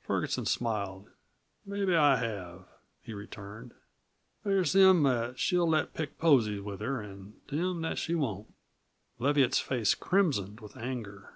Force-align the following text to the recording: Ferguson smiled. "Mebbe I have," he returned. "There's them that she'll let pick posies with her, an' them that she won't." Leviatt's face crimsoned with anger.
Ferguson 0.00 0.46
smiled. 0.46 1.10
"Mebbe 1.66 1.90
I 1.94 2.16
have," 2.16 2.64
he 3.02 3.12
returned. 3.12 3.74
"There's 4.42 4.72
them 4.72 5.02
that 5.02 5.38
she'll 5.38 5.68
let 5.68 5.92
pick 5.92 6.16
posies 6.18 6.62
with 6.62 6.80
her, 6.80 7.02
an' 7.02 7.34
them 7.48 7.82
that 7.82 7.98
she 7.98 8.14
won't." 8.14 8.50
Leviatt's 9.18 9.60
face 9.60 9.94
crimsoned 9.94 10.60
with 10.60 10.74
anger. 10.74 11.34